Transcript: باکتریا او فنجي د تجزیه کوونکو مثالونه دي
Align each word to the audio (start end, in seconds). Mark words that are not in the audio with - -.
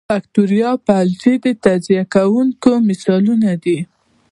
باکتریا 0.09 0.69
او 0.71 0.77
فنجي 0.87 1.33
د 1.43 1.45
تجزیه 1.63 2.03
کوونکو 2.13 2.71
مثالونه 2.89 3.49
دي 3.63 3.79